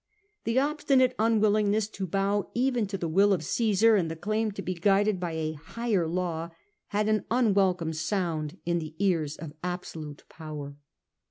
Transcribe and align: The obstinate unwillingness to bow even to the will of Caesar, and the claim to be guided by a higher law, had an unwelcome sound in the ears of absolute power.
The 0.45 0.57
obstinate 0.57 1.13
unwillingness 1.19 1.87
to 1.89 2.07
bow 2.07 2.49
even 2.55 2.87
to 2.87 2.97
the 2.97 3.07
will 3.07 3.33
of 3.33 3.43
Caesar, 3.43 3.95
and 3.95 4.09
the 4.09 4.15
claim 4.15 4.51
to 4.53 4.63
be 4.63 4.73
guided 4.73 5.19
by 5.19 5.33
a 5.33 5.53
higher 5.53 6.07
law, 6.07 6.49
had 6.87 7.07
an 7.07 7.25
unwelcome 7.29 7.93
sound 7.93 8.57
in 8.65 8.79
the 8.79 8.95
ears 8.97 9.37
of 9.37 9.53
absolute 9.63 10.23
power. 10.27 10.75